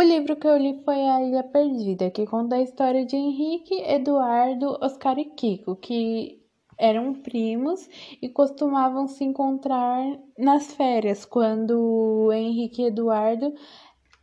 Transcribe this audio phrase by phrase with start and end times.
[0.00, 3.82] O livro que eu li foi A Ilha Perdida, que conta a história de Henrique,
[3.82, 6.40] Eduardo, Oscar e Kiko, que
[6.78, 7.86] eram primos
[8.22, 10.02] e costumavam se encontrar
[10.38, 13.52] nas férias, quando Henrique e Eduardo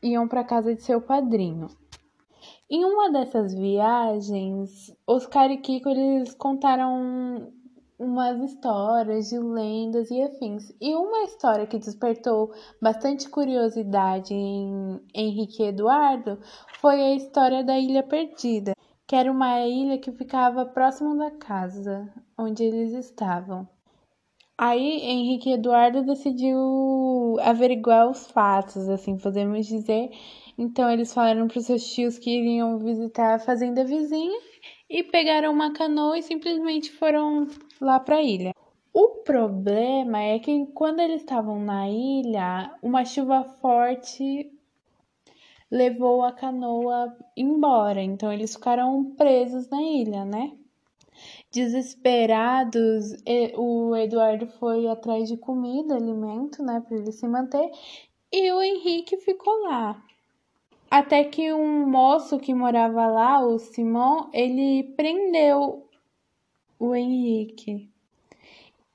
[0.02, 1.68] iam para casa de seu padrinho.
[2.68, 7.54] Em uma dessas viagens, Oscar e Kiko eles contaram
[8.00, 10.72] umas histórias de lendas e afins.
[10.80, 16.40] E uma história que despertou bastante curiosidade em Henrique Eduardo
[16.80, 18.74] foi a história da Ilha Perdida,
[19.08, 23.68] que era uma ilha que ficava próximo da casa onde eles estavam.
[24.60, 30.10] Aí Henrique Eduardo decidiu averiguar os fatos, assim podemos dizer.
[30.58, 34.40] Então eles falaram para os seus tios que iriam visitar a fazenda vizinha
[34.90, 37.48] e pegaram uma canoa e simplesmente foram
[37.82, 38.54] lá para a ilha.
[38.94, 44.52] O problema é que quando eles estavam na ilha, uma chuva forte
[45.70, 50.54] levou a canoa embora, então eles ficaram presos na ilha, né?
[51.52, 53.12] Desesperados,
[53.56, 57.70] o Eduardo foi atrás de comida, alimento, né, para ele se manter,
[58.32, 60.02] e o Henrique ficou lá.
[60.90, 65.86] Até que um moço que morava lá, o Simão, ele prendeu
[66.80, 67.90] o Henrique.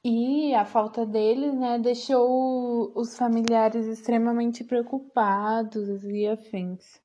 [0.05, 7.01] E a falta dele, né, deixou os familiares extremamente preocupados e afins.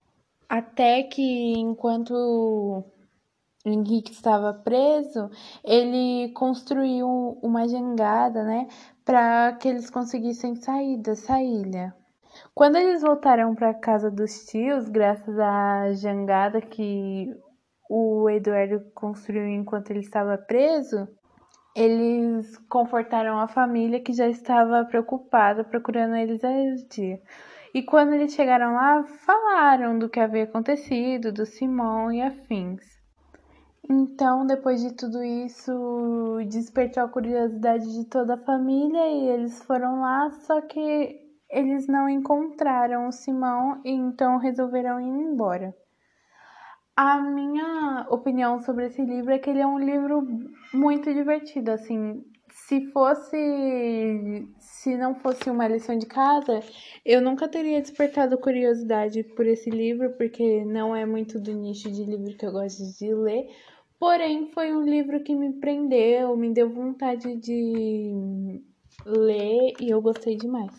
[0.49, 2.83] Até que, enquanto
[3.65, 5.29] Henrique estava preso,
[5.63, 8.67] ele construiu uma jangada, né,
[9.03, 11.93] para que eles conseguissem sair dessa ilha.
[12.53, 17.29] Quando eles voltaram para casa dos tios, graças à jangada que
[17.89, 21.07] o Eduardo construiu enquanto ele estava preso,
[21.75, 26.49] eles confortaram a família que já estava preocupada procurando eles há
[26.89, 27.21] dia.
[27.73, 32.81] E quando eles chegaram lá, falaram do que havia acontecido, do Simão e afins.
[33.89, 40.01] Então, depois de tudo isso, despertou a curiosidade de toda a família e eles foram
[40.01, 45.75] lá, só que eles não encontraram o Simão e então resolveram ir embora.
[46.95, 50.27] A minha opinião sobre esse livro é que ele é um livro
[50.73, 56.59] muito divertido, assim, se fosse se não fosse uma lição de casa,
[57.05, 62.03] eu nunca teria despertado curiosidade por esse livro, porque não é muito do nicho de
[62.03, 63.47] livro que eu gosto de ler.
[63.99, 68.59] Porém, foi um livro que me prendeu, me deu vontade de
[69.05, 70.71] ler e eu gostei demais.